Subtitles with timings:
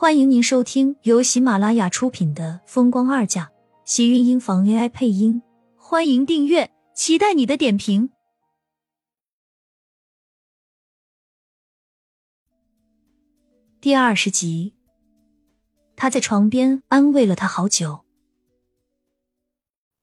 [0.00, 3.44] 欢迎您收听由喜马拉雅出品的《风光二嫁》，
[3.84, 5.42] 喜运音房 AI 配音。
[5.76, 8.08] 欢迎订阅，期待你的点评。
[13.78, 14.72] 第二十集，
[15.96, 18.06] 他在床边安慰了他好久。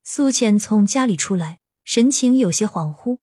[0.04, 3.18] 苏浅从家里出来，神情有些恍惚，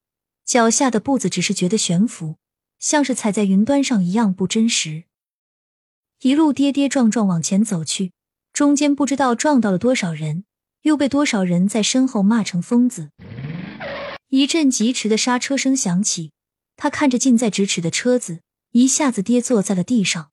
[0.44, 2.34] 脚下的步子只是觉得悬浮，
[2.80, 5.04] 像是踩在云端上一样不真实。
[6.24, 8.12] 一路跌跌撞撞往前走去，
[8.54, 10.46] 中间不知道撞到了多少人，
[10.80, 13.10] 又被多少人在身后骂成疯子。
[14.28, 16.32] 一阵疾驰的刹车声响起，
[16.76, 20.30] 他看着近在咫尺的车子，一下子跌坐在了地上。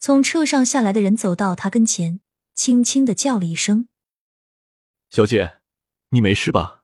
[0.00, 2.18] 从车上下来的人走到他跟前，
[2.56, 3.86] 轻轻的叫了一声
[5.10, 5.58] ：“小姐，
[6.08, 6.82] 你没事吧？”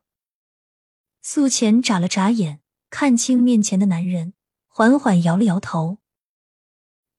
[1.21, 4.33] 素浅眨了眨眼，看清面前的男人。
[4.75, 5.99] 缓缓摇了摇头，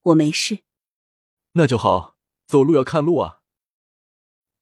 [0.01, 0.65] 我没事。
[1.53, 2.17] 那就好，
[2.49, 3.43] 走路要看路啊。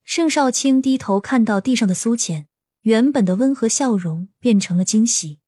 [0.05, 2.49] 盛少卿低头看到地上的苏浅，
[2.83, 5.41] 原本的温和笑容变成了惊喜。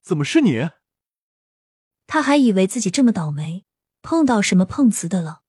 [0.00, 0.70] 怎么是你？
[2.06, 3.64] 他还以为自己这么倒霉，
[4.00, 5.42] 碰到什么碰瓷的了。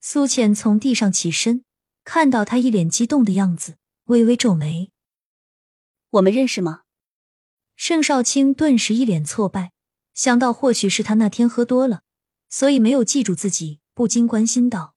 [0.00, 1.64] 苏浅从地上起身，
[2.04, 4.92] 看到他一脸激动的样子，微微皱眉
[6.10, 6.82] ：“我们认识吗？”
[7.74, 9.71] 盛少卿顿时一脸挫败，
[10.14, 12.02] 想到或许是他那天喝多了，
[12.48, 14.94] 所以没有记住自己，不禁关心道：“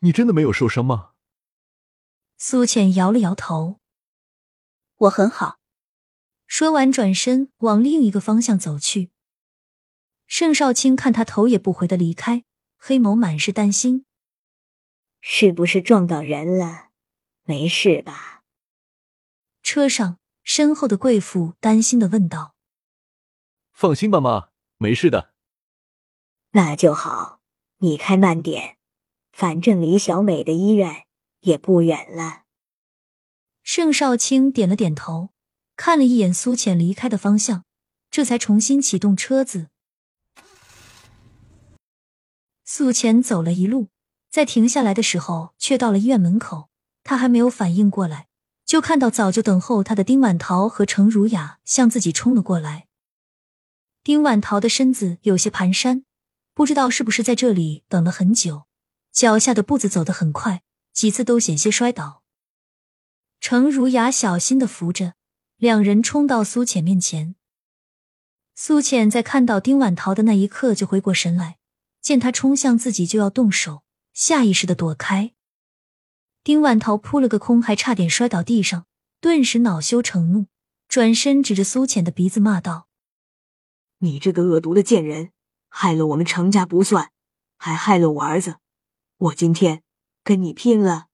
[0.00, 1.12] 你真的没有受伤吗？”
[2.36, 3.80] 苏浅摇了摇头
[4.96, 5.58] ：“我很好。”
[6.46, 9.10] 说完，转身往另一个方向走去。
[10.26, 12.44] 盛少卿看他头也不回的离开，
[12.76, 14.04] 黑眸满是担心
[15.20, 16.90] ：“是不是撞到人了？
[17.44, 18.42] 没事吧？”
[19.62, 20.18] 车上。
[20.46, 22.53] 身后的贵妇担心的问道
[23.74, 25.34] ：“放心吧，妈，没事的。”
[26.56, 27.40] 那就好，
[27.78, 28.76] 你开慢点，
[29.32, 31.04] 反正离小美的医院
[31.40, 32.44] 也不远了。
[33.64, 35.30] 盛少卿点了点头，
[35.76, 37.64] 看了一眼苏浅离开的方向，
[38.10, 39.68] 这才重新启动车子。
[42.64, 43.88] 苏浅走了一路，
[44.30, 46.68] 在停下来的时候，却到了医院门口，
[47.02, 48.28] 他还没有反应过来。
[48.64, 52.86] 就看到早就等候他的丁婉桃和程如雅向自己冲了过来。
[54.04, 56.04] 丁婉桃的身子有些蹒跚，
[56.52, 58.64] 不知道是不是在这里等了很久，
[59.10, 62.22] 脚下的步子走得很快，几次都险些摔倒。
[63.40, 65.14] 程如雅小心的扶着，
[65.56, 67.34] 两人冲到苏浅面前。
[68.54, 71.56] 苏浅在看到丁婉桃的那一刻就回过神来，
[72.02, 75.32] 见他冲向自己就要动手，下意识的躲开。
[76.42, 78.84] 丁万桃扑了个空，还差点摔倒地上，
[79.22, 80.46] 顿时恼羞成怒，
[80.88, 82.88] 转身指着苏浅的鼻子骂道
[83.98, 85.32] ：“你这个恶毒的贱人，
[85.68, 87.10] 害了我们程家不算，
[87.56, 88.56] 还害了我儿子！
[89.16, 89.82] 我今天
[90.22, 91.06] 跟你拼了！”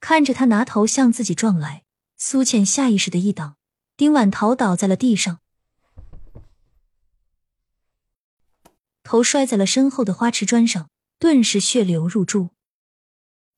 [0.00, 1.84] 看着他拿头向自己撞来，
[2.16, 3.56] 苏浅下意识的一挡，
[3.96, 5.40] 丁婉桃倒在了地上，
[9.02, 10.88] 头摔在了身后的花池砖上，
[11.18, 12.50] 顿时血流入柱。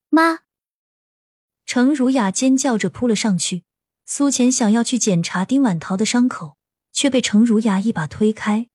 [0.09, 0.41] 妈！
[1.65, 3.65] 程如雅尖叫着扑了上去，
[4.05, 6.57] 苏浅想要去检查丁婉桃的伤口，
[6.93, 8.69] 却被程如雅一把推开。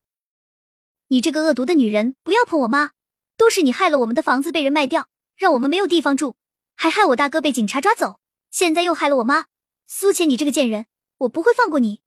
[1.08, 2.92] 你这个恶毒的女人，不要碰我妈！
[3.38, 6.36] 都是你害了我们的房子被人卖掉，让我们没有地方住，
[6.76, 8.20] 还害我大哥被警察抓走，
[8.52, 9.46] 现在又害了我妈！
[9.86, 10.88] 苏浅，你这个贱人，
[11.20, 12.02] 我不会放过你！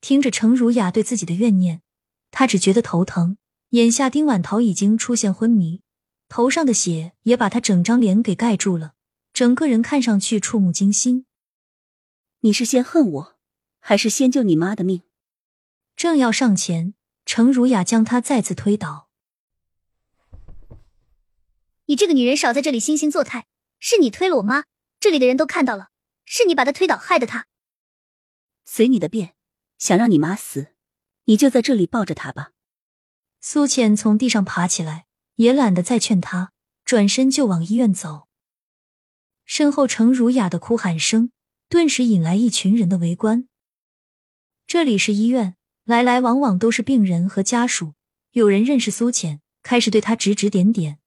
[0.00, 1.82] 听着程如雅对自己的怨念，
[2.30, 3.38] 他只觉得头疼。
[3.70, 5.82] 眼下丁婉桃已经出现昏迷，
[6.28, 8.94] 头上的血也把她整张脸给盖住了。
[9.34, 11.26] 整个人看上去触目惊心。
[12.40, 13.37] 你是先恨我，
[13.80, 15.02] 还是先救你妈的命？
[15.96, 16.94] 正要上前，
[17.24, 19.08] 程如雅将他再次推倒。
[21.86, 23.46] 你这个女人少在这里惺惺作态！
[23.80, 24.64] 是你推了我妈，
[25.00, 25.88] 这里的人都看到了，
[26.24, 27.46] 是你把她推倒，害的她。
[28.64, 29.34] 随你的便，
[29.78, 30.74] 想让你妈死，
[31.24, 32.50] 你就在这里抱着她吧。
[33.40, 36.52] 苏浅从地上爬起来，也懒得再劝他，
[36.84, 38.28] 转身就往医院走。
[39.46, 41.32] 身后程如雅的哭喊声，
[41.70, 43.47] 顿时引来一群人的围观。
[44.68, 47.94] 这里是医院，来来往往都是病人和家属。
[48.32, 50.98] 有人认识苏浅，开始对他指指点点。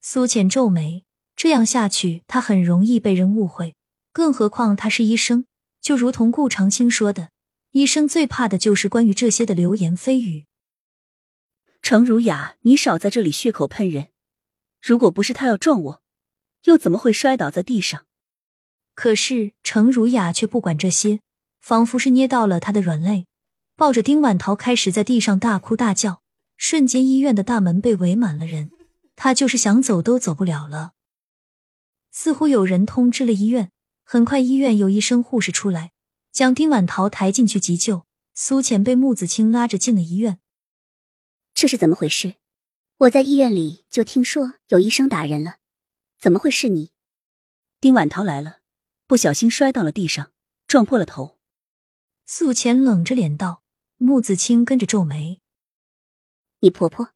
[0.00, 1.04] 苏浅皱眉，
[1.36, 3.76] 这样下去，他很容易被人误会。
[4.14, 5.44] 更何况他是医生，
[5.82, 7.28] 就如同顾长青说的，
[7.72, 10.46] 医生最怕的就是关于这些的流言蜚语。
[11.82, 14.08] 程如雅，你少在这里血口喷人！
[14.80, 16.02] 如果不是他要撞我。
[16.64, 18.06] 又怎么会摔倒在地上？
[18.94, 21.20] 可是程如雅却不管这些，
[21.60, 23.26] 仿佛是捏到了他的软肋，
[23.76, 26.22] 抱着丁婉桃开始在地上大哭大叫。
[26.56, 28.70] 瞬间，医院的大门被围满了人，
[29.14, 30.94] 他就是想走都走不了了。
[32.10, 33.70] 似乎有人通知了医院，
[34.02, 35.92] 很快医院有医生护士出来，
[36.32, 38.06] 将丁婉桃抬进去急救。
[38.34, 40.38] 苏浅被穆子清拉着进了医院。
[41.54, 42.34] 这是怎么回事？
[42.98, 45.58] 我在医院里就听说有医生打人了，
[46.20, 46.90] 怎么会是你？
[47.80, 48.58] 丁婉桃来了，
[49.06, 50.32] 不小心摔到了地上，
[50.66, 51.37] 撞破了头。
[52.30, 53.62] 苏浅冷着脸道。
[53.96, 55.40] 穆子清跟着皱眉
[56.60, 57.12] ：“你婆婆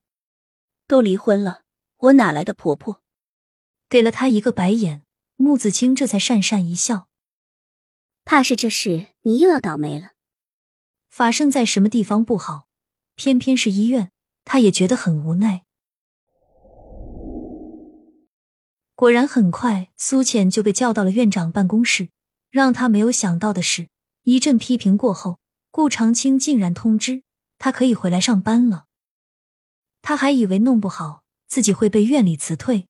[0.86, 1.64] 都离婚了，
[1.98, 3.02] 我哪来的婆婆？”
[3.90, 5.04] 给了他一个白眼，
[5.36, 7.08] 穆子清这才讪讪一笑
[8.24, 10.12] ：“怕是这事你又要倒霉了。”
[11.10, 12.66] 发生在什么地方不好，
[13.14, 14.10] 偏偏是医院，
[14.46, 15.66] 他也觉得很无奈。
[18.94, 22.08] 果然，很快苏浅就被叫到了院长办公室。
[22.50, 23.88] 让他没有想到的是，
[24.24, 25.38] 一阵批评过后，
[25.70, 27.22] 顾长青竟然通知
[27.58, 28.84] 他可以回来上班了。
[30.00, 32.88] 他还以为弄不好自己会被院里辞退。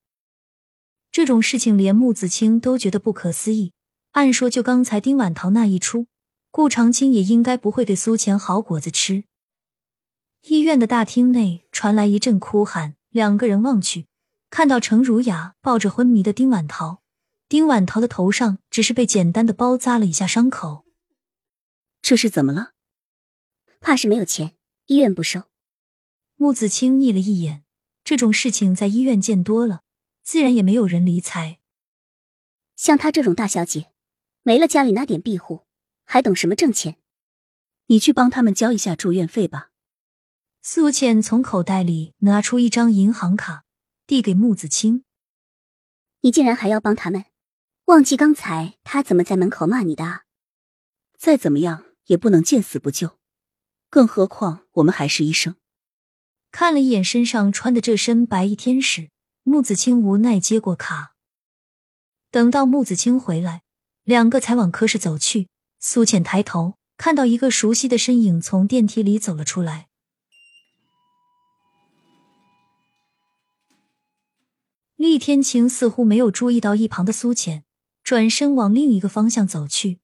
[1.10, 3.72] 这种事情连穆子清都觉得不可思议。
[4.12, 6.06] 按说，就刚才丁婉桃那一出。
[6.50, 9.24] 顾长青也应该不会给苏浅好果子吃。
[10.42, 14.06] 医院的大厅内传来一阵哭喊，两个人望去，
[14.50, 17.00] 看到程如雅抱着昏迷的丁婉桃，
[17.48, 20.84] 丁婉桃的头上只是被简单的包扎了一下伤口。
[22.02, 22.72] 这是怎么了？
[23.80, 24.56] 怕是没有钱，
[24.86, 25.44] 医院不收。
[26.34, 27.64] 穆子清睨了一眼，
[28.02, 29.82] 这种事情在医院见多了，
[30.22, 31.60] 自然也没有人理睬。
[32.74, 33.92] 像她这种大小姐，
[34.42, 35.66] 没了家里那点庇护。
[36.04, 36.98] 还懂什么挣钱？
[37.86, 39.70] 你去帮他们交一下住院费吧。
[40.60, 43.64] 苏倩从口袋里拿出一张银行卡，
[44.06, 45.04] 递给穆子清。
[46.20, 47.24] 你竟然还要帮他们？
[47.86, 50.24] 忘记刚才他怎么在门口骂你的啊？
[51.16, 53.18] 再怎么样也不能见死不救，
[53.88, 55.56] 更何况我们还是医生。
[56.50, 59.10] 看了一眼身上穿的这身白衣天使，
[59.42, 61.14] 穆子清无奈接过卡。
[62.30, 63.62] 等到穆子清回来，
[64.04, 65.48] 两个才往科室走去。
[65.80, 69.88] 苏浅抬头看到一个熟悉的身影从电梯里走了出来。
[74.96, 77.64] 厉天晴似乎没有注意到一旁的苏浅，
[78.04, 79.98] 转身往另一个方向走去。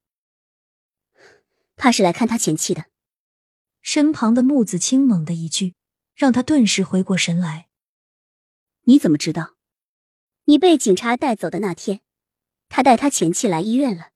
[1.79, 2.87] 怕是来看他前妻的。
[3.81, 5.75] 身旁的木子清猛的一句，
[6.15, 7.69] 让他顿时回过神来。
[8.83, 9.55] 你怎么知道？
[10.45, 12.01] 你被警察带走的那天，
[12.69, 14.11] 他带他前妻来医院了。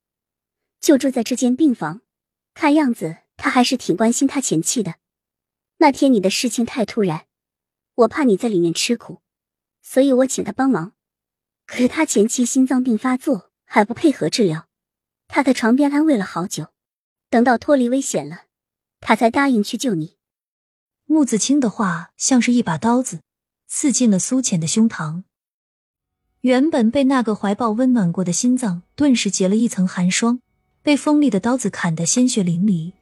[0.81, 2.03] 就住在这间病房，
[2.55, 4.97] 看样子他还是挺关心他前妻的。
[5.77, 7.27] 那天你的事情太突然，
[7.95, 9.23] 我怕你在里面吃苦，
[9.81, 10.95] 所以我请他帮忙。
[11.67, 14.69] 可是他前妻心脏病发作，还不配合治疗，
[15.29, 16.72] 他在床边安慰了好久，
[17.33, 18.43] 等到脱离危险了，
[19.01, 20.17] 他才答应去救你。
[21.07, 23.21] 穆子清的话像是一把刀子，
[23.67, 25.23] 刺进了苏浅的胸膛。
[26.43, 30.43] 原本被那个怀抱温暖过的心脏，顿时结了一层寒霜。
[30.83, 32.93] 被锋利的刀子砍得鲜血淋漓。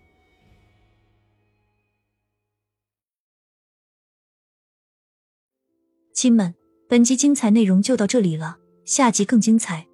[6.15, 6.55] 亲们，
[6.89, 9.89] 本集精彩内容就到这里了，下集更精彩，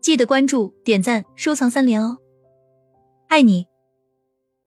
[0.00, 2.19] 记得关注、点赞、收藏三连哦！
[3.30, 3.69] 爱你。